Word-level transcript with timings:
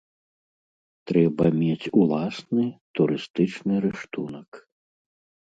Трэба 1.11 1.45
мець 1.61 1.91
уласны 2.01 2.65
турыстычны 3.01 3.75
рыштунак. 3.87 4.51